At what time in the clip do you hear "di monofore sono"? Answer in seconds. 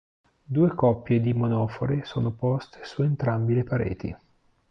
1.21-2.31